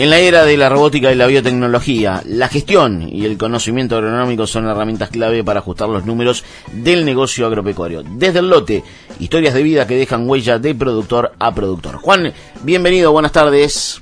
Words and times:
En 0.00 0.08
la 0.08 0.18
era 0.18 0.46
de 0.46 0.56
la 0.56 0.70
robótica 0.70 1.12
y 1.12 1.14
la 1.14 1.26
biotecnología, 1.26 2.22
la 2.24 2.48
gestión 2.48 3.02
y 3.06 3.26
el 3.26 3.36
conocimiento 3.36 3.96
agronómico 3.96 4.46
son 4.46 4.66
herramientas 4.66 5.10
clave 5.10 5.44
para 5.44 5.60
ajustar 5.60 5.90
los 5.90 6.06
números 6.06 6.42
del 6.72 7.04
negocio 7.04 7.46
agropecuario. 7.46 8.02
Desde 8.02 8.38
el 8.38 8.48
lote, 8.48 8.82
historias 9.18 9.52
de 9.52 9.62
vida 9.62 9.86
que 9.86 9.96
dejan 9.96 10.26
huella 10.26 10.58
de 10.58 10.74
productor 10.74 11.32
a 11.38 11.54
productor. 11.54 11.96
Juan, 11.96 12.32
bienvenido, 12.62 13.12
buenas 13.12 13.32
tardes. 13.32 14.00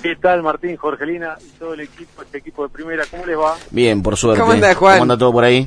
¿Qué 0.00 0.14
tal, 0.14 0.44
Martín, 0.44 0.76
Jorgelina 0.76 1.36
y 1.44 1.58
todo 1.58 1.74
el 1.74 1.80
equipo, 1.80 2.22
este 2.22 2.38
equipo 2.38 2.62
de 2.62 2.68
primera? 2.68 3.02
¿Cómo 3.10 3.26
les 3.26 3.36
va? 3.36 3.56
Bien, 3.72 4.04
por 4.04 4.16
suerte. 4.16 4.40
¿Cómo 4.40 4.52
anda, 4.52 4.72
Juan? 4.76 4.92
¿Cómo 4.98 5.02
anda 5.02 5.18
todo 5.18 5.32
por 5.32 5.42
ahí? 5.42 5.66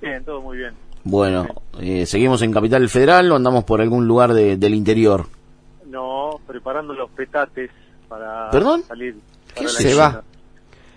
Bien, 0.00 0.24
todo 0.24 0.40
muy 0.40 0.58
bien. 0.58 0.72
Bueno, 1.02 1.48
eh, 1.80 2.06
¿seguimos 2.06 2.42
en 2.42 2.52
Capital 2.52 2.88
Federal 2.88 3.32
o 3.32 3.34
andamos 3.34 3.64
por 3.64 3.80
algún 3.80 4.06
lugar 4.06 4.32
de- 4.34 4.56
del 4.56 4.72
interior? 4.74 5.26
No, 5.88 6.38
preparando 6.46 6.94
los 6.94 7.10
petates 7.10 7.70
para 8.08 8.50
¿Perdón? 8.50 8.82
salir. 8.86 9.16
¿Qué 9.48 9.54
para 9.54 9.66
la 9.66 9.70
Se 9.78 9.88
eso? 9.90 9.98
va. 9.98 10.08
isla. 10.08 10.22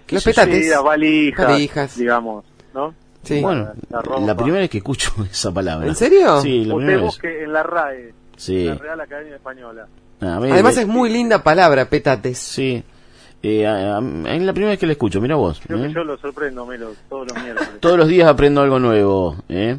Los 0.09 0.23
petates. 0.23 0.63
Sí, 0.63 0.70
las 0.70 0.84
valijas, 0.84 1.48
Valijas. 1.48 1.98
digamos, 1.98 2.45
¿no? 2.73 2.94
Sí. 3.23 3.41
Bueno, 3.41 3.70
La 3.90 4.02
ropa. 4.02 4.22
la 4.22 4.36
primera 4.36 4.59
vez 4.62 4.70
que 4.70 4.77
escucho 4.77 5.12
esa 5.31 5.52
palabra. 5.52 5.88
¿En 5.88 5.95
serio? 5.95 6.40
Sí, 6.41 6.64
la 6.66 6.76
Usted 6.76 6.78
primera 6.86 6.98
vez. 6.98 7.05
busque 7.05 7.44
en 7.44 7.54
la 7.54 7.64
RAE, 7.64 8.14
Sí. 8.38 8.66
la 8.66 8.76
Real 8.76 9.02
Academia 9.02 9.36
Española. 9.36 9.88
Ah, 10.22 10.36
a 10.36 10.40
mí- 10.40 10.50
Además 10.52 10.78
es 10.78 10.88
muy 10.88 11.09
linda 11.09 11.44
palabra, 11.44 11.90
petates. 11.90 12.38
Sí. 12.38 12.84
Eh, 13.44 13.62
es 13.64 14.42
la 14.42 14.53
primera 14.53 14.72
vez 14.72 14.80
que 14.80 14.86
la 14.88 14.94
escucho, 14.94 15.22
mira 15.22 15.36
vos. 15.36 15.62
Creo 15.66 15.78
¿eh? 15.84 15.88
que 15.88 15.94
yo 15.94 16.03
lo 16.03 16.17
sorprendo, 16.17 16.66
Melo, 16.66 16.94
todos 17.09 17.28
los 17.31 17.44
miércoles. 17.44 17.70
Todos 17.80 17.98
los 17.98 18.08
días 18.08 18.28
aprendo 18.28 18.62
algo 18.62 18.80
nuevo, 18.80 19.36
¿eh? 19.50 19.78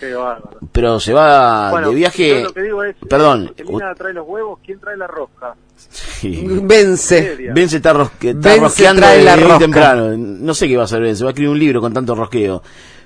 Qué 0.00 0.14
bárbaro. 0.14 0.58
Pero 0.72 1.00
se 1.00 1.12
va 1.12 1.70
Bueno, 1.70 1.88
de 1.90 1.94
viaje... 1.96 2.28
yo 2.40 2.46
lo 2.48 2.52
que 2.54 2.62
digo 2.62 2.84
es, 2.84 2.96
Perdón. 3.08 3.48
Jorgelina 3.48 3.94
trae 3.94 4.12
los 4.14 4.26
huevos, 4.28 4.58
¿quién 4.64 4.78
trae 4.80 4.96
la 4.96 5.06
rosca? 5.06 5.54
Sí. 5.76 6.44
Vence. 6.62 7.36
Vence 7.52 7.76
está, 7.76 7.92
rosque- 7.94 8.30
está 8.30 8.48
Vence 8.50 8.60
rosqueando 8.60 9.02
trae 9.02 9.22
la 9.24 9.36
rosca. 9.36 9.58
temprano. 9.58 10.16
No 10.16 10.54
sé 10.54 10.68
qué 10.68 10.76
va 10.76 10.82
a 10.82 10.84
hacer 10.84 11.00
Vence, 11.00 11.24
va 11.24 11.30
a 11.30 11.32
escribir 11.32 11.50
un 11.50 11.58
libro 11.58 11.80
con 11.80 11.92
tanto 11.92 12.14
rosqueo. 12.14 12.62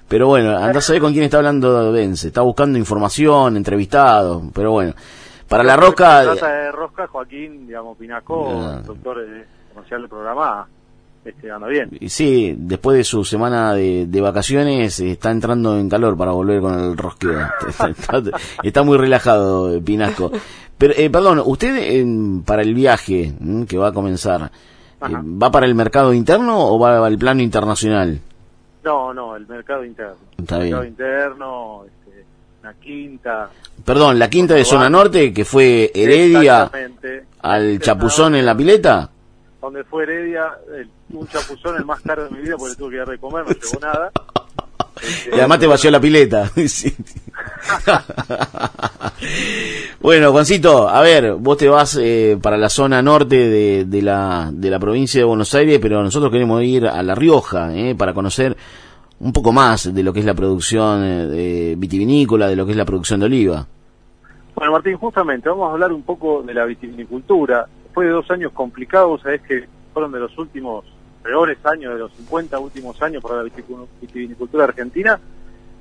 Pero 0.09 0.27
bueno, 0.27 0.57
anda 0.57 0.79
a 0.79 0.83
saber 0.83 1.01
con 1.01 1.13
quién 1.13 1.25
está 1.25 1.39
hablando 1.39 1.91
Vence. 1.93 2.29
Está 2.29 2.43
buscando 2.43 2.79
información, 2.79 3.57
entrevistado, 3.57 4.43
pero 4.55 4.73
bueno. 4.73 4.95
Para 5.49 5.63
la 5.65 5.77
rosca... 5.77 6.23
trata 6.23 6.49
de 6.53 6.73
rosca, 6.73 7.07
Joaquín, 7.07 7.67
digamos, 7.67 7.97
Pinaco, 7.99 8.49
Ah. 8.51 8.77
el 8.81 8.85
doctor 8.87 9.19
eh, 9.21 9.45
comercial 9.75 10.01
del 10.03 10.09
programa, 10.11 10.67
este, 11.25 11.51
anda 11.51 11.69
bien. 11.69 11.89
Y 12.01 12.09
Sí, 12.09 12.55
después 12.59 12.97
de 12.97 13.05
su 13.05 13.25
semana 13.25 13.75
de, 13.75 14.07
de 14.07 14.21
vacaciones 14.21 14.99
eh, 15.01 15.13
está 15.13 15.31
entrando 15.31 15.79
en 15.79 15.89
calor 15.89 16.17
para 16.17 16.33
volver 16.33 16.61
con 16.61 16.79
el 16.79 16.97
rosqueo. 16.97 17.39
Está, 17.69 17.89
está- 17.89 18.23
está 18.63 18.83
muy 18.83 18.99
relajado, 18.99 19.73
eh, 19.75 19.81
Pinasco. 19.81 20.33
Pero, 20.79 20.95
eh, 20.97 21.09
perdón, 21.11 21.41
usted 21.45 21.77
eh, 21.79 22.05
para 22.45 22.63
el 22.63 22.75
viaje 22.75 23.33
mm, 23.39 23.65
que 23.65 23.79
va 23.79 23.89
a 23.89 23.93
comenzar, 23.93 24.51
eh. 25.01 25.13
¿va 25.15 25.51
para 25.51 25.67
el 25.67 25.75
mercado 25.77 26.13
interno 26.13 26.67
o 26.69 26.79
va 26.79 27.07
al 27.07 27.19
plano 27.19 27.41
internacional? 27.43 28.19
No, 28.85 29.15
no, 29.15 29.37
el 29.37 29.47
mercado 29.47 29.85
interno. 29.85 30.15
Está 30.37 30.57
el 30.57 30.63
mercado 30.63 30.83
bien. 30.83 30.93
interno, 30.93 31.85
este, 31.87 32.25
una 32.63 32.75
quinta. 32.75 33.49
Perdón, 33.85 34.19
la 34.19 34.29
quinta 34.29 34.55
de 34.55 34.65
zona 34.65 34.91
norte, 34.91 35.33
que 35.33 35.45
fue 35.45 35.93
Heredia 35.95 36.69
al 37.43 37.79
chapuzón 37.79 38.35
en 38.35 38.45
la 38.47 38.57
pileta. 38.57 39.09
Donde 39.61 39.85
fue 39.85 40.03
Heredia, 40.03 40.51
el- 40.77 40.91
un 41.13 41.29
chapuzón 41.29 41.77
el 41.77 41.85
más 41.85 42.01
caro 42.01 42.25
de 42.25 42.31
mi 42.31 42.43
vida 42.43 42.57
porque 42.57 42.75
tuve 42.75 42.91
que 42.91 42.97
ir 42.97 43.03
a 43.03 43.05
recomer, 43.05 43.45
no 43.47 43.53
llegó 43.53 43.81
nada. 43.81 44.13
Este, 45.01 45.31
Y 45.37 45.39
además 45.39 45.59
te 45.59 45.67
vació 45.67 45.91
la 45.91 46.01
pileta. 46.01 46.51
Bueno, 50.01 50.33
Juancito, 50.33 50.89
a 50.89 51.01
ver, 51.01 51.35
vos 51.35 51.57
te 51.57 51.69
vas 51.69 51.97
eh, 52.01 52.37
para 52.43 52.57
la 52.57 52.69
zona 52.69 53.01
norte 53.01 53.37
de, 53.37 53.85
de 53.85 54.03
la, 54.03 54.51
de 54.53 54.69
la 54.69 54.81
provincia 54.81 55.21
de 55.21 55.25
Buenos 55.25 55.55
Aires, 55.55 55.79
pero 55.81 56.03
nosotros 56.03 56.33
queremos 56.33 56.61
ir 56.65 56.89
a 56.89 57.01
La 57.05 57.15
Rioja 57.15 57.73
eh, 57.73 57.95
para 57.95 58.13
conocer 58.13 58.57
un 59.21 59.33
poco 59.33 59.53
más 59.53 59.95
de 59.95 60.03
lo 60.03 60.13
que 60.13 60.19
es 60.19 60.27
la 60.27 60.35
producción 60.35 61.05
eh, 61.05 61.27
de 61.27 61.75
vitivinícola, 61.79 62.49
de 62.49 62.57
lo 62.57 62.67
que 62.67 62.73
es 62.73 62.77
la 62.77 62.85
producción 62.85 63.21
de 63.21 63.27
oliva. 63.27 63.65
Bueno, 64.57 64.73
Martín, 64.73 64.97
justamente 64.97 65.49
vamos 65.49 65.71
a 65.71 65.73
hablar 65.73 65.93
un 65.93 66.03
poco 66.03 66.43
de 66.43 66.53
la 66.53 66.65
vitivinicultura. 66.65 67.67
Después 67.85 68.09
de 68.09 68.13
dos 68.13 68.29
años 68.33 68.51
complicados, 68.53 69.23
sabes 69.23 69.41
que 69.43 69.69
fueron 69.93 70.11
de 70.11 70.19
los 70.19 70.37
últimos 70.37 70.85
peores 71.23 71.59
años, 71.65 71.95
de 71.95 72.01
los 72.01 72.13
50 72.13 72.59
últimos 72.59 73.01
años 73.03 73.23
para 73.23 73.43
la 73.43 73.51
vitivinicultura 74.01 74.65
argentina. 74.65 75.19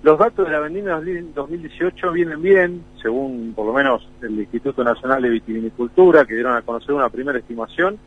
Los 0.03 0.17
datos 0.17 0.47
de 0.47 0.51
la 0.51 0.59
vendimia 0.59 0.99
2018 1.35 2.11
vienen 2.11 2.41
bien, 2.41 2.83
según 3.01 3.53
por 3.55 3.67
lo 3.67 3.73
menos 3.73 4.07
el 4.21 4.39
Instituto 4.39 4.83
Nacional 4.83 5.21
de 5.21 5.29
Vitivinicultura, 5.29 6.25
que 6.25 6.33
dieron 6.33 6.55
a 6.55 6.63
conocer 6.63 6.93
una 6.93 7.09
primera 7.09 7.37
estimación, 7.37 7.99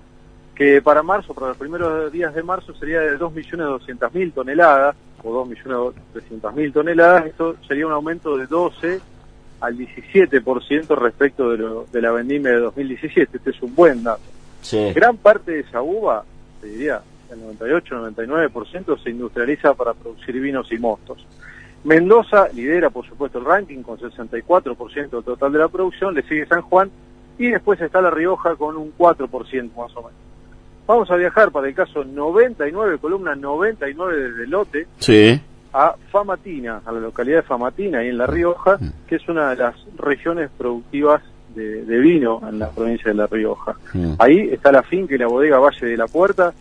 que 0.56 0.82
para 0.82 1.02
marzo, 1.02 1.34
para 1.34 1.48
los 1.48 1.56
primeros 1.56 2.10
días 2.10 2.34
de 2.34 2.42
marzo, 2.42 2.74
sería 2.74 3.00
de 3.00 3.18
2.200.000 3.18 4.32
toneladas, 4.32 4.96
o 5.22 5.44
2.300.000 5.44 6.72
toneladas. 6.72 7.26
Esto 7.26 7.56
sería 7.66 7.86
un 7.86 7.92
aumento 7.92 8.36
de 8.36 8.46
12 8.46 9.00
al 9.60 9.76
17% 9.76 10.96
respecto 10.96 11.50
de, 11.50 11.58
lo, 11.58 11.86
de 11.90 12.02
la 12.02 12.12
vendimia 12.12 12.52
de 12.52 12.58
2017. 12.58 13.36
Este 13.36 13.50
es 13.50 13.62
un 13.62 13.74
buen 13.74 14.02
dato. 14.02 14.22
Sí. 14.60 14.92
Gran 14.92 15.16
parte 15.16 15.52
de 15.52 15.60
esa 15.60 15.80
uva, 15.80 16.24
te 16.60 16.68
diría, 16.68 17.02
el 17.30 17.58
98-99% 17.58 19.02
se 19.02 19.10
industrializa 19.10 19.74
para 19.74 19.94
producir 19.94 20.40
vinos 20.40 20.70
y 20.72 20.78
mostos. 20.78 21.24
Mendoza 21.84 22.48
lidera, 22.54 22.90
por 22.90 23.06
supuesto, 23.06 23.38
el 23.38 23.44
ranking 23.44 23.82
con 23.82 23.98
64% 23.98 25.10
del 25.10 25.22
total 25.24 25.52
de 25.52 25.58
la 25.58 25.68
producción, 25.68 26.14
le 26.14 26.22
sigue 26.22 26.46
San 26.46 26.62
Juan 26.62 26.90
y 27.38 27.48
después 27.50 27.80
está 27.80 28.00
La 28.00 28.10
Rioja 28.10 28.54
con 28.56 28.76
un 28.76 28.92
4% 28.96 29.70
más 29.76 29.94
o 29.96 30.02
menos. 30.02 30.12
Vamos 30.86 31.10
a 31.10 31.16
viajar 31.16 31.50
para 31.50 31.68
el 31.68 31.74
caso 31.74 32.04
99, 32.04 32.98
columna 32.98 33.34
99 33.34 34.16
desde 34.30 34.46
Lote, 34.46 34.86
Sí. 34.98 35.40
a 35.72 35.94
Famatina, 36.10 36.80
a 36.84 36.92
la 36.92 37.00
localidad 37.00 37.38
de 37.38 37.42
Famatina, 37.42 37.98
ahí 37.98 38.08
en 38.08 38.18
La 38.18 38.26
Rioja, 38.26 38.78
que 39.06 39.16
es 39.16 39.28
una 39.28 39.50
de 39.50 39.56
las 39.56 39.74
regiones 39.96 40.50
productivas 40.56 41.22
de, 41.54 41.84
de 41.84 41.98
vino 41.98 42.40
en 42.48 42.58
la 42.58 42.70
provincia 42.70 43.10
de 43.10 43.14
La 43.14 43.26
Rioja. 43.26 43.74
Mm. 43.92 44.14
Ahí 44.18 44.40
está 44.52 44.72
la 44.72 44.82
finca 44.82 45.14
y 45.14 45.18
la 45.18 45.26
bodega 45.26 45.58
Valle 45.58 45.86
de 45.86 45.96
la 45.96 46.06
Puerta, 46.06 46.52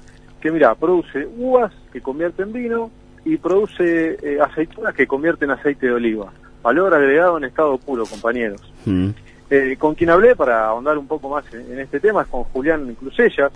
que 0.43 0.51
mira, 0.51 0.75
produce 0.75 1.25
uvas 1.37 1.71
que 1.93 2.01
convierte 2.01 2.43
en 2.43 2.51
vino 2.51 2.91
y 3.23 3.37
produce 3.37 4.17
eh, 4.21 4.37
aceitunas 4.41 4.93
que 4.93 5.07
convierten 5.07 5.49
en 5.49 5.57
aceite 5.57 5.85
de 5.85 5.93
oliva. 5.93 6.33
Valor 6.61 6.93
agregado 6.93 7.37
en 7.37 7.45
estado 7.45 7.77
puro, 7.77 8.05
compañeros. 8.05 8.61
Mm. 8.83 9.11
Eh, 9.49 9.77
con 9.79 9.95
quien 9.95 10.09
hablé 10.09 10.35
para 10.35 10.65
ahondar 10.65 10.97
un 10.97 11.07
poco 11.07 11.29
más 11.29 11.45
en, 11.53 11.71
en 11.71 11.79
este 11.79 12.01
tema 12.01 12.23
es 12.23 12.27
con 12.27 12.43
Julián 12.43 12.93
Clusella, 12.95 13.51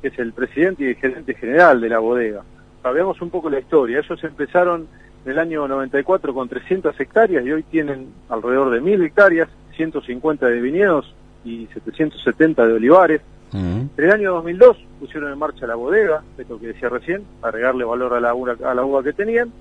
que 0.00 0.08
es 0.08 0.18
el 0.18 0.32
presidente 0.32 0.90
y 0.90 0.94
gerente 0.94 1.34
general 1.34 1.82
de 1.82 1.90
la 1.90 1.98
bodega. 1.98 2.42
Veamos 2.82 3.20
un 3.20 3.28
poco 3.28 3.50
la 3.50 3.58
historia. 3.58 3.98
Ellos 3.98 4.24
empezaron 4.24 4.88
en 5.26 5.32
el 5.32 5.38
año 5.38 5.68
94 5.68 6.32
con 6.32 6.48
300 6.48 6.98
hectáreas 6.98 7.44
y 7.44 7.52
hoy 7.52 7.62
tienen 7.64 8.06
alrededor 8.30 8.70
de 8.70 8.80
1.000 8.80 9.04
hectáreas, 9.04 9.50
150 9.76 10.46
de 10.46 10.60
viñedos 10.62 11.14
y 11.44 11.66
770 11.74 12.66
de 12.66 12.72
olivares. 12.72 13.20
Mm. 13.52 13.88
En 13.96 14.04
el 14.04 14.10
año 14.10 14.32
2002 14.34 14.76
pusieron 14.98 15.32
en 15.32 15.38
marcha 15.38 15.66
la 15.66 15.74
bodega, 15.74 16.22
esto 16.38 16.58
que 16.58 16.68
decía 16.68 16.88
recién, 16.88 17.24
agregarle 17.42 17.84
valor 17.84 18.14
a 18.14 18.20
la, 18.20 18.34
uva, 18.34 18.56
a 18.64 18.74
la 18.74 18.84
uva 18.84 19.02
que 19.02 19.12
tenían. 19.12 19.52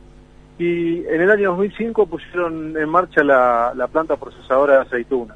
Y 0.58 1.06
en 1.08 1.22
el 1.22 1.32
año 1.32 1.50
2005 1.52 2.06
pusieron 2.06 2.78
en 2.78 2.90
marcha 2.90 3.24
la, 3.24 3.74
la 3.76 3.88
planta 3.88 4.18
procesadora 4.18 4.76
de 4.76 4.82
aceituna. 4.82 5.36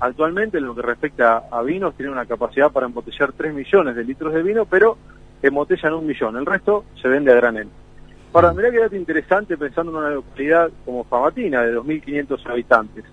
Actualmente, 0.00 0.58
en 0.58 0.66
lo 0.66 0.74
que 0.74 0.82
respecta 0.82 1.44
a 1.50 1.62
vinos, 1.62 1.94
tiene 1.94 2.12
una 2.12 2.26
capacidad 2.26 2.70
para 2.70 2.84
embotellar 2.84 3.32
3 3.32 3.54
millones 3.54 3.96
de 3.96 4.04
litros 4.04 4.34
de 4.34 4.42
vino, 4.42 4.66
pero 4.66 4.98
embotellan 5.42 5.94
un 5.94 6.06
millón. 6.06 6.36
El 6.36 6.44
resto 6.44 6.84
se 7.00 7.08
vende 7.08 7.32
a 7.32 7.36
granel. 7.36 7.68
Ahora, 8.34 8.52
mirá 8.52 8.70
que 8.70 8.80
dato 8.80 8.96
interesante 8.96 9.56
pensando 9.56 9.92
en 9.92 9.98
una 9.98 10.10
localidad 10.10 10.70
como 10.84 11.04
Famatina, 11.04 11.62
de 11.62 11.74
2.500 11.74 12.50
habitantes. 12.50 13.04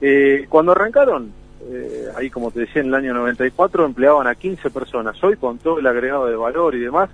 Eh, 0.00 0.46
cuando 0.48 0.72
arrancaron, 0.72 1.32
eh, 1.68 2.08
ahí 2.16 2.30
como 2.30 2.50
te 2.50 2.60
decía, 2.60 2.82
en 2.82 2.88
el 2.88 2.94
año 2.94 3.14
94, 3.14 3.84
empleaban 3.84 4.26
a 4.26 4.34
15 4.34 4.70
personas. 4.70 5.22
Hoy, 5.22 5.36
con 5.36 5.58
todo 5.58 5.78
el 5.78 5.86
agregado 5.86 6.26
de 6.26 6.36
valor 6.36 6.74
y 6.74 6.80
demás, 6.80 7.10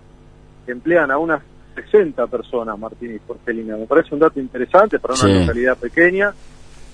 emplean 0.66 1.10
a 1.10 1.18
unas 1.18 1.42
60 1.74 2.26
personas, 2.28 2.78
Martín 2.78 3.14
y 3.14 3.18
Porcelina. 3.18 3.76
Me 3.76 3.86
parece 3.86 4.14
un 4.14 4.20
dato 4.20 4.40
interesante 4.40 4.98
para 4.98 5.14
una 5.14 5.22
Sí. 5.22 5.40
localidad 5.40 5.76
pequeña 5.76 6.32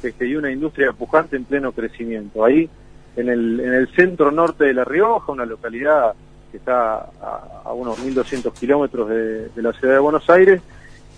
este, 0.03 0.27
y 0.27 0.35
una 0.35 0.51
industria 0.51 0.93
pujante 0.93 1.37
en 1.37 1.45
pleno 1.45 1.73
crecimiento. 1.73 2.45
Ahí, 2.45 2.69
en 3.17 3.29
el, 3.29 3.61
en 3.61 3.75
el 3.75 3.89
centro 3.95 4.31
norte 4.33 4.65
de 4.65 4.75
La 4.75 4.85
Rioja, 4.85 5.31
una 5.33 5.45
localidad 5.47 6.15
que 6.51 6.57
está 6.59 6.97
a, 7.21 7.63
a 7.65 7.73
unos 7.73 7.99
1.200 8.05 8.53
kilómetros 8.55 9.09
de, 9.09 9.49
de 9.51 9.63
la 9.63 9.73
ciudad 9.73 9.95
de 9.95 10.01
Buenos 10.01 10.29
Aires, 10.29 10.61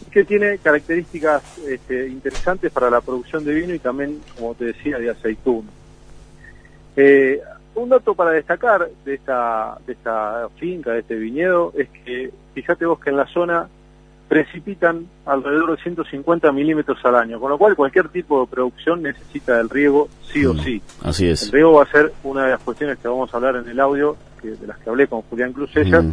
y 0.06 0.10
que 0.10 0.24
tiene 0.24 0.58
características 0.58 1.58
este, 1.66 2.08
interesantes 2.08 2.70
para 2.72 2.90
la 2.90 3.00
producción 3.00 3.44
de 3.44 3.54
vino 3.54 3.72
y 3.74 3.78
también, 3.78 4.20
como 4.36 4.54
te 4.54 4.66
decía, 4.66 4.98
de 4.98 5.10
aceituna. 5.10 5.68
Eh, 6.96 7.40
un 7.74 7.88
dato 7.88 8.14
para 8.14 8.30
destacar 8.30 8.88
de 9.04 9.14
esta, 9.14 9.76
de 9.86 9.94
esta 9.94 10.48
finca, 10.58 10.92
de 10.92 11.00
este 11.00 11.16
viñedo, 11.16 11.72
es 11.76 11.88
que 12.04 12.30
fíjate 12.54 12.86
vos 12.86 13.00
que 13.00 13.10
en 13.10 13.16
la 13.16 13.26
zona 13.26 13.68
precipitan 14.28 15.06
alrededor 15.26 15.76
de 15.76 15.82
150 15.82 16.50
milímetros 16.52 16.98
al 17.04 17.14
año, 17.16 17.38
con 17.38 17.50
lo 17.50 17.58
cual 17.58 17.76
cualquier 17.76 18.08
tipo 18.08 18.40
de 18.40 18.46
producción 18.50 19.02
necesita 19.02 19.58
del 19.58 19.68
riego 19.68 20.08
sí 20.32 20.46
o 20.46 20.54
Mm. 20.54 20.58
sí. 20.60 20.82
Así 21.02 21.26
El 21.26 21.32
es. 21.32 21.50
riego 21.52 21.72
va 21.74 21.82
a 21.82 21.86
ser 21.90 22.12
una 22.22 22.44
de 22.44 22.50
las 22.52 22.60
cuestiones 22.60 22.98
que 22.98 23.08
vamos 23.08 23.32
a 23.32 23.36
hablar 23.36 23.56
en 23.56 23.68
el 23.68 23.78
audio 23.80 24.16
que, 24.40 24.50
de 24.52 24.66
las 24.66 24.78
que 24.78 24.88
hablé 24.90 25.06
con 25.08 25.22
Julián 25.22 25.52
Clusellas, 25.52 26.04
Mm. 26.04 26.12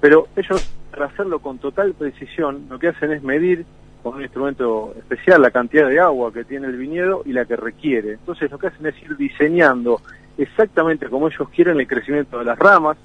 pero 0.00 0.26
ellos, 0.36 0.68
para 0.90 1.06
hacerlo 1.06 1.38
con 1.38 1.58
total 1.58 1.92
precisión, 1.94 2.66
lo 2.68 2.78
que 2.78 2.88
hacen 2.88 3.12
es 3.12 3.22
medir 3.22 3.64
con 4.02 4.16
un 4.16 4.22
instrumento 4.22 4.92
especial 4.98 5.40
la 5.40 5.52
cantidad 5.52 5.88
de 5.88 6.00
agua 6.00 6.32
que 6.32 6.44
tiene 6.44 6.66
el 6.66 6.76
viñedo 6.76 7.22
y 7.24 7.32
la 7.32 7.44
que 7.44 7.54
requiere. 7.54 8.14
Entonces 8.14 8.50
lo 8.50 8.58
que 8.58 8.66
hacen 8.66 8.84
es 8.86 9.00
ir 9.02 9.16
diseñando 9.16 10.00
exactamente 10.38 11.08
como 11.08 11.28
ellos 11.28 11.48
quieren 11.50 11.78
el 11.80 11.86
crecimiento 11.86 12.38
de 12.38 12.44
las 12.44 12.58
ramas 12.58 12.96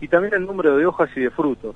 y 0.00 0.08
también 0.08 0.34
el 0.34 0.46
número 0.46 0.76
de 0.76 0.86
hojas 0.86 1.10
y 1.16 1.20
de 1.20 1.30
frutos, 1.30 1.74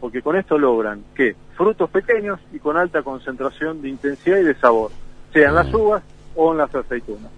porque 0.00 0.22
con 0.22 0.36
esto 0.36 0.58
logran 0.58 1.02
que 1.14 1.34
frutos 1.56 1.90
pequeños 1.90 2.40
y 2.52 2.58
con 2.58 2.76
alta 2.76 3.02
concentración 3.02 3.82
de 3.82 3.88
intensidad 3.88 4.38
y 4.38 4.44
de 4.44 4.54
sabor, 4.54 4.90
sean 5.32 5.54
las 5.54 5.72
uvas 5.72 6.02
o 6.34 6.52
en 6.52 6.58
las 6.58 6.74
aceitunas. 6.74 7.30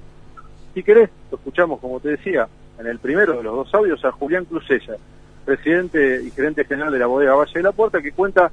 Si 0.75 0.83
querés, 0.83 1.09
lo 1.31 1.39
escuchamos, 1.39 1.81
como 1.81 2.01
te 2.01 2.11
decía, 2.11 2.49
en 2.79 2.87
el 2.87 2.99
primero 2.99 3.37
de 3.37 3.43
los 3.43 3.57
dos 3.57 3.75
audios 3.75 4.05
a 4.05 4.12
Julián 4.12 4.45
Cruzella, 4.45 4.97
presidente 5.45 6.23
y 6.23 6.31
gerente 6.31 6.65
general 6.65 6.93
de 6.93 6.99
la 6.99 7.07
bodega 7.07 7.35
Valle 7.35 7.53
de 7.55 7.62
la 7.62 7.73
Puerta, 7.73 8.03
que 8.03 8.12
cuenta 8.12 8.51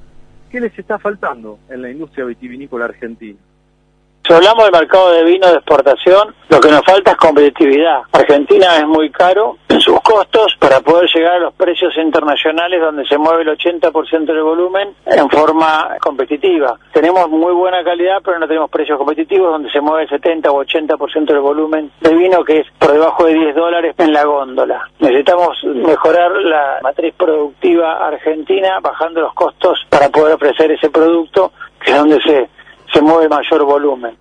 qué 0.50 0.60
les 0.60 0.78
está 0.78 0.98
faltando 0.98 1.58
en 1.68 1.82
la 1.82 1.90
industria 1.90 2.24
vitivinícola 2.24 2.86
argentina. 2.86 3.38
Si 4.26 4.32
hablamos 4.32 4.64
del 4.64 4.72
mercado 4.72 5.12
de 5.12 5.22
vino 5.22 5.46
de 5.48 5.56
exportación, 5.56 6.34
lo 6.48 6.58
que 6.58 6.70
nos 6.70 6.82
falta 6.82 7.10
es 7.10 7.16
competitividad. 7.18 8.04
Argentina 8.10 8.78
es 8.78 8.86
muy 8.86 9.10
caro 9.10 9.58
en 9.68 9.78
sus 9.82 10.00
costos 10.00 10.56
para 10.58 10.80
poder 10.80 11.10
llegar 11.14 11.34
a 11.34 11.38
los 11.40 11.52
precios 11.52 11.94
internacionales 11.98 12.80
donde 12.80 13.04
se 13.04 13.18
mueve 13.18 13.42
el 13.42 13.48
80% 13.48 14.24
del 14.24 14.42
volumen 14.42 14.94
en 15.04 15.28
forma 15.28 15.96
competitiva. 16.00 16.78
Tenemos 16.94 17.28
muy 17.28 17.52
buena 17.52 17.84
calidad, 17.84 18.22
pero 18.24 18.38
no 18.38 18.48
tenemos 18.48 18.70
precios 18.70 18.96
competitivos 18.96 19.50
donde 19.50 19.70
se 19.70 19.82
mueve 19.82 20.04
el 20.04 20.08
70 20.08 20.50
o 20.50 20.64
80% 20.64 21.26
del 21.26 21.40
volumen 21.40 21.90
de 22.00 22.14
vino 22.14 22.42
que 22.44 22.60
es 22.60 22.66
por 22.78 22.92
debajo 22.92 23.26
de 23.26 23.34
10 23.34 23.54
dólares 23.54 23.94
en 23.98 24.10
la 24.10 24.24
góndola. 24.24 24.88
Necesitamos 25.00 25.62
mejorar 25.64 26.30
la 26.30 26.78
matriz 26.82 27.14
productiva 27.14 28.06
argentina 28.06 28.80
bajando 28.80 29.20
los 29.20 29.34
costos 29.34 29.84
para 29.90 30.08
poder 30.08 30.36
ofrecer 30.36 30.72
ese 30.72 30.88
producto 30.88 31.52
que 31.84 31.90
es 31.90 31.98
donde 31.98 32.20
se 32.22 32.53
se 32.94 33.02
mueve 33.02 33.28
mayor 33.28 33.64
volumen. 33.64 34.14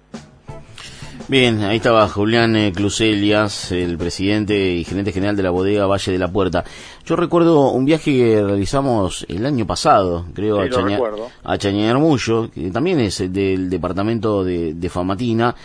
Bien, 1.29 1.61
ahí 1.63 1.77
estaba 1.77 2.07
Julián 2.09 2.55
eh, 2.57 2.73
Cluselias, 2.75 3.71
el 3.71 3.97
presidente 3.97 4.71
y 4.73 4.83
gerente 4.83 5.13
general 5.13 5.37
de 5.37 5.43
la 5.43 5.51
bodega 5.51 5.85
Valle 5.87 6.11
de 6.11 6.17
la 6.19 6.27
Puerta. 6.27 6.65
Yo 7.05 7.15
recuerdo 7.15 7.69
un 7.71 7.85
viaje 7.85 8.11
que 8.11 8.43
realizamos 8.43 9.25
el 9.29 9.45
año 9.45 9.65
pasado, 9.65 10.25
creo, 10.33 10.57
Sí, 10.61 10.67
a, 10.67 10.69
Chaña- 10.69 10.99
a 11.43 11.57
Chañarmullo, 11.57 12.51
que 12.51 12.69
también 12.71 12.99
es 12.99 13.19
del 13.31 13.69
departamento 13.69 14.43
de, 14.43 14.73
de 14.73 14.89
Famatina, 14.89 15.55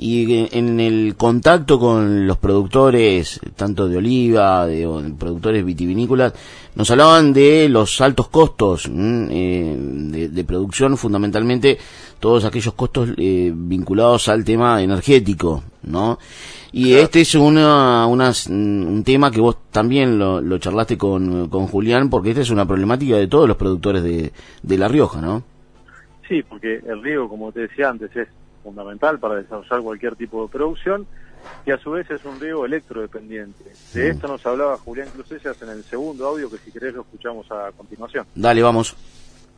y 0.00 0.48
en 0.56 0.78
el 0.78 1.16
contacto 1.16 1.78
con 1.80 2.24
los 2.26 2.36
productores, 2.36 3.40
tanto 3.56 3.88
de 3.88 3.96
oliva, 3.96 4.64
de, 4.66 4.86
de 4.86 5.10
productores 5.18 5.64
vitivinícolas, 5.64 6.32
nos 6.76 6.88
hablaban 6.92 7.32
de 7.32 7.68
los 7.68 8.00
altos 8.00 8.28
costos 8.28 8.88
eh, 8.88 9.76
de, 9.76 10.28
de 10.28 10.44
producción, 10.44 10.96
fundamentalmente 10.96 11.78
todos 12.20 12.44
aquellos 12.44 12.74
costos 12.74 13.10
eh, 13.16 13.52
vinculados 13.52 14.28
al 14.28 14.44
tema 14.44 14.80
energético, 14.82 15.64
¿no? 15.82 16.18
Y 16.70 16.92
este 16.94 17.22
es 17.22 17.34
una, 17.34 18.06
una- 18.06 18.32
un 18.50 19.02
tema 19.04 19.30
que 19.32 19.40
vos 19.40 19.56
también 19.72 20.16
lo, 20.18 20.40
lo 20.40 20.58
charlaste 20.58 20.96
con, 20.96 21.48
con 21.48 21.66
Julián, 21.66 22.08
porque 22.08 22.30
esta 22.30 22.42
es 22.42 22.50
una 22.50 22.66
problemática 22.66 23.16
de 23.16 23.26
todos 23.26 23.48
los 23.48 23.56
productores 23.56 24.02
de, 24.04 24.32
de 24.62 24.78
La 24.78 24.86
Rioja, 24.86 25.20
¿no? 25.20 25.42
Sí, 26.28 26.42
porque 26.48 26.80
el 26.86 27.02
riego, 27.02 27.28
como 27.28 27.50
te 27.50 27.60
decía 27.60 27.88
antes, 27.88 28.14
es 28.14 28.28
fundamental 28.68 29.18
para 29.18 29.36
desarrollar 29.36 29.80
cualquier 29.80 30.16
tipo 30.16 30.42
de 30.42 30.48
producción 30.48 31.06
y 31.64 31.70
a 31.70 31.78
su 31.78 31.92
vez 31.92 32.10
es 32.10 32.24
un 32.24 32.38
riego 32.38 32.66
electrodependiente. 32.66 33.64
De 33.94 34.10
esto 34.10 34.28
nos 34.28 34.44
hablaba 34.44 34.76
Julián 34.76 35.08
Crucellas 35.08 35.60
en 35.62 35.70
el 35.70 35.82
segundo 35.84 36.26
audio 36.26 36.50
que 36.50 36.58
si 36.58 36.70
querés 36.70 36.94
lo 36.94 37.02
escuchamos 37.02 37.50
a 37.50 37.70
continuación. 37.76 38.26
Dale, 38.34 38.62
vamos. 38.62 38.94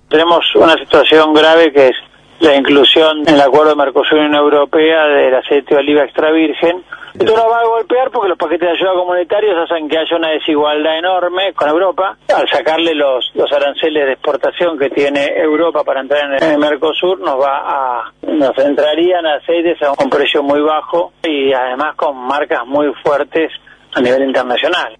Tenemos 0.08 0.44
una 0.54 0.74
situación 0.74 1.34
grave 1.34 1.72
que 1.72 1.88
es 1.88 1.96
la 2.40 2.56
inclusión 2.56 3.28
en 3.28 3.34
el 3.34 3.40
acuerdo 3.40 3.70
de 3.70 3.76
Mercosur 3.76 4.18
y 4.18 4.20
Unión 4.20 4.34
Europea 4.34 5.04
del 5.06 5.34
aceite 5.34 5.74
de 5.74 5.80
oliva 5.80 6.04
extra 6.04 6.30
virgen. 6.30 6.82
Esto 7.14 7.36
nos 7.36 7.50
va 7.50 7.60
a 7.60 7.66
golpear 7.66 8.10
porque 8.10 8.28
los 8.28 8.38
paquetes 8.38 8.68
de 8.68 8.76
ayuda 8.76 8.94
comunitarios 8.94 9.54
hacen 9.58 9.88
que 9.88 9.98
haya 9.98 10.16
una 10.16 10.30
desigualdad 10.30 10.98
enorme 10.98 11.52
con 11.54 11.68
Europa. 11.68 12.16
Al 12.34 12.48
sacarle 12.48 12.94
los, 12.94 13.30
los 13.34 13.50
aranceles 13.52 14.06
de 14.06 14.12
exportación 14.12 14.78
que 14.78 14.90
tiene 14.90 15.26
Europa 15.36 15.82
para 15.82 16.00
entrar 16.00 16.40
en 16.40 16.50
el 16.50 16.58
Mercosur, 16.58 17.18
nos 17.20 17.40
va 17.40 17.62
a 17.64 18.12
nos 18.22 18.56
entrarían 18.58 19.26
aceites 19.26 19.82
a 19.82 19.92
un 20.02 20.08
precio 20.08 20.42
muy 20.42 20.60
bajo 20.60 21.12
y 21.22 21.52
además 21.52 21.96
con 21.96 22.16
marcas 22.16 22.66
muy 22.66 22.92
fuertes 23.02 23.52
a 23.92 24.00
nivel 24.00 24.22
internacional. 24.22 24.96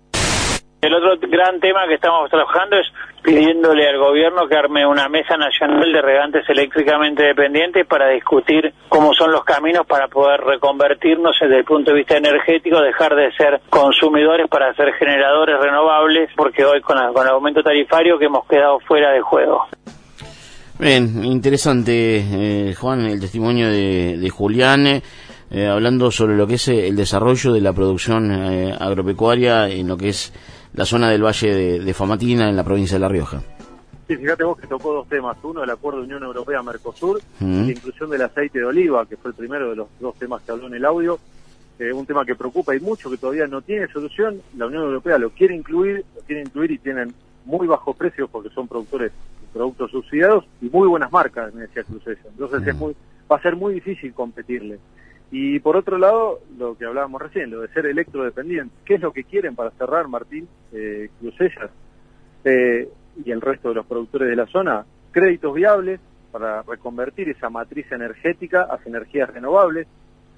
El 0.83 0.95
otro 0.95 1.17
gran 1.29 1.61
tema 1.61 1.87
que 1.87 1.95
estamos 1.95 2.31
trabajando 2.31 2.77
es 2.77 2.87
pidiéndole 3.23 3.87
al 3.87 3.99
gobierno 3.99 4.49
que 4.49 4.57
arme 4.57 4.87
una 4.87 5.11
mesa 5.11 5.37
nacional 5.37 5.93
de 5.93 6.01
regantes 6.01 6.49
eléctricamente 6.49 7.23
dependientes 7.23 7.87
para 7.87 8.09
discutir 8.09 8.73
cómo 8.89 9.13
son 9.13 9.31
los 9.31 9.45
caminos 9.45 9.87
para 9.87 10.09
poder 10.09 10.41
reconvertirnos 10.41 11.37
desde 11.39 11.59
el 11.59 11.65
punto 11.65 11.91
de 11.91 11.99
vista 11.99 12.17
energético, 12.17 12.81
dejar 12.81 13.15
de 13.15 13.31
ser 13.33 13.61
consumidores 13.69 14.49
para 14.49 14.73
ser 14.75 14.95
generadores 14.95 15.61
renovables, 15.61 16.31
porque 16.35 16.65
hoy 16.65 16.81
con, 16.81 16.97
el 16.97 17.29
aumento 17.29 17.63
tarifario 17.63 18.19
que 18.19 18.25
hemos 18.25 18.47
quedado 18.47 18.81
fuera 18.81 19.13
de 19.13 19.21
juego. 19.21 19.67
Bien, 20.79 21.23
interesante, 21.25 22.25
eh, 22.73 22.75
Juan, 22.75 23.05
el 23.05 23.21
testimonio 23.21 23.69
de, 23.69 24.17
de 24.17 24.31
Julián, 24.31 24.87
eh, 25.53 25.67
hablando 25.67 26.11
sobre 26.11 26.37
lo 26.37 26.47
que 26.47 26.55
es 26.55 26.69
el 26.69 26.97
desarrollo 26.97 27.53
de 27.53 27.61
la 27.61 27.75
producción 27.75 28.31
eh, 28.31 28.75
agropecuaria 28.79 29.69
en 29.69 29.89
lo 29.89 29.99
que 29.99 30.09
es 30.09 30.33
la 30.75 30.85
zona 30.85 31.11
del 31.11 31.23
Valle 31.25 31.55
de, 31.55 31.81
de 31.81 31.95
Famatina, 31.95 32.49
en 32.49 32.57
la 32.57 32.65
provincia 32.65 32.97
de 32.97 33.01
La 33.01 33.09
Rioja. 33.09 33.43
Sí, 34.09 34.17
fíjate 34.17 34.43
vos 34.43 34.59
que 34.59 34.67
tocó 34.67 34.93
dos 34.93 35.09
temas. 35.09 35.37
Uno, 35.43 35.63
el 35.63 35.71
acuerdo 35.71 36.01
de 36.01 36.07
Unión 36.07 36.25
Europea-Mercosur, 36.25 37.21
la 37.41 37.47
inclusión 37.47 38.11
del 38.11 38.23
aceite 38.23 38.59
de 38.59 38.65
oliva, 38.65 39.07
que 39.07 39.17
fue 39.17 39.31
el 39.31 39.37
primero 39.37 39.71
de 39.71 39.77
los 39.77 39.89
dos 40.01 40.17
temas 40.17 40.43
que 40.43 40.51
habló 40.51 40.67
en 40.67 40.75
el 40.75 40.85
audio. 40.85 41.19
Eh, 41.79 41.93
un 41.93 42.05
tema 42.05 42.27
que 42.27 42.35
preocupa 42.35 42.75
y 42.75 42.81
mucho, 42.81 43.09
que 43.09 43.17
todavía 43.17 43.47
no 43.47 43.63
tiene 43.63 43.87
solución. 43.89 44.43
La 44.57 44.67
Unión 44.67 44.83
Europea 44.83 45.17
lo 45.17 45.31
quiere 45.31 45.55
incluir, 45.55 46.05
lo 46.15 46.21
quiere 46.23 46.43
incluir 46.43 46.73
y 46.73 46.79
tienen 46.79 47.15
muy 47.45 47.67
bajos 47.67 47.97
precios 47.97 48.29
porque 48.31 48.51
son 48.51 48.69
productores 48.69 49.13
de 49.13 49.49
productos 49.53 49.91
subsidiados 49.91 50.45
y 50.61 50.69
muy 50.69 50.89
buenas 50.89 51.11
marcas, 51.11 51.55
me 51.55 51.63
decía 51.63 51.85
Cruzella. 51.85 52.21
Entonces 52.29 52.67
es 52.67 52.75
muy, 52.75 52.95
va 53.31 53.37
a 53.37 53.43
ser 53.43 53.57
muy 53.57 53.75
difícil 53.75 54.13
competirle. 54.13 54.79
Y 55.33 55.61
por 55.61 55.77
otro 55.77 55.97
lado, 55.97 56.41
lo 56.59 56.77
que 56.77 56.87
hablábamos 56.87 57.23
recién, 57.23 57.51
lo 57.51 57.61
de 57.61 57.69
ser 57.69 57.87
electrodependiente. 57.87 58.75
¿Qué 58.85 58.95
es 58.95 59.01
lo 59.01 59.13
que 59.13 59.25
quieren 59.25 59.55
para 59.55 59.71
cerrar, 59.73 60.09
Martín 60.09 60.49
eh, 60.73 61.09
Crucellas? 61.21 61.71
eh, 62.45 62.89
y 63.25 63.31
el 63.31 63.41
resto 63.41 63.71
de 63.71 63.75
los 63.77 63.87
productores 63.87 64.29
de 64.29 64.37
la 64.37 64.47
zona, 64.47 64.85
créditos 65.11 65.55
viables 65.55 66.01
para 66.33 66.63
reconvertir 66.63 67.29
esa 67.29 67.51
matriz 67.51 67.91
energética 67.91 68.63
hacia 68.63 68.89
energías 68.89 69.31
renovables, 69.31 69.87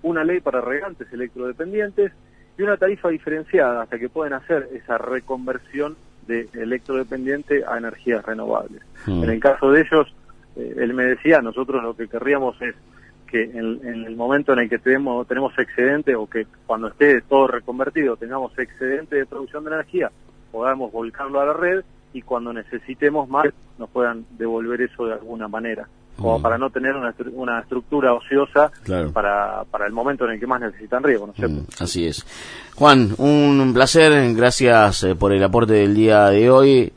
una 0.03 0.25
ley 0.25 0.41
para 0.41 0.61
regantes 0.61 1.13
electrodependientes 1.13 2.13
y 2.59 2.63
una 2.63 2.77
tarifa 2.77 3.09
diferenciada 3.09 3.83
hasta 3.83 3.99
que 3.99 4.09
puedan 4.09 4.33
hacer 4.33 4.69
esa 4.73 4.99
reconversión 4.99 5.97
de 6.27 6.49
electrodependiente 6.55 7.65
a 7.67 7.79
energías 7.79 8.25
renovables. 8.25 8.83
Mm. 9.07 9.25
En 9.25 9.31
el 9.31 9.41
caso 9.41 9.71
de 9.71 9.83
ellos, 9.83 10.15
eh, 10.57 10.75
él 10.79 10.95
me 10.95 11.05
decía, 11.05 11.41
nosotros 11.41 11.83
lo 11.83 11.95
que 11.95 12.09
querríamos 12.09 12.61
es 12.63 12.75
que 13.33 13.43
en, 13.43 13.81
en 13.83 14.05
el 14.05 14.15
momento 14.15 14.53
en 14.53 14.61
el 14.61 14.69
que 14.69 14.79
tenemos, 14.79 15.27
tenemos 15.27 15.59
excedente 15.59 16.15
o 16.15 16.29
que 16.29 16.47
cuando 16.67 16.89
esté 16.89 17.23
todo 17.23 17.49
reconvertido 17.49 18.17
tengamos 18.17 18.57
excedente 18.59 19.17
de 19.17 19.27
producción 19.27 19.65
de 19.65 19.71
energía, 19.73 20.13
podamos 20.53 20.93
volcarlo 20.93 21.41
a 21.41 21.47
la 21.47 21.53
red 21.55 21.83
y 22.13 22.21
cuando 22.23 22.53
necesitemos 22.53 23.29
más 23.29 23.47
nos 23.79 23.89
puedan 23.91 24.27
devolver 24.39 24.83
eso 24.83 25.07
de 25.07 25.15
alguna 25.15 25.49
manera, 25.49 25.89
como 26.17 26.41
para 26.43 26.59
no 26.59 26.69
tener 26.69 26.95
una, 26.95 27.15
una 27.33 27.61
estructura 27.61 28.13
ociosa 28.13 28.71
Claro. 28.85 29.11
para, 29.13 29.65
para 29.71 29.87
el 29.87 29.93
momento 29.93 30.27
en 30.27 30.33
el 30.33 30.39
que 30.41 30.47
más 30.47 30.61
necesitan 30.61 31.03
riego, 31.03 31.27
¿no 31.27 31.33
es 31.33 31.39
cierto? 31.39 31.63
Así 31.83 32.07
es. 32.07 32.25
Juan, 32.77 33.15
un 33.19 33.73
placer, 33.73 34.13
gracias 34.35 35.05
eh, 35.05 35.15
por 35.15 35.33
el 35.33 35.43
aporte 35.43 35.73
del 35.73 35.95
día 35.95 36.27
de 36.27 36.51
hoy. 36.51 36.91